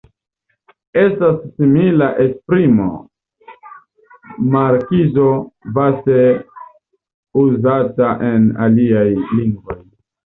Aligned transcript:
Estas 0.99 1.35
simila 1.57 2.07
esprimo 2.23 2.87
"markizo", 4.55 5.29
vaste 5.79 6.17
uzata 7.47 8.11
en 8.33 8.51
aliaj 8.69 9.07
lingvoj. 9.17 9.81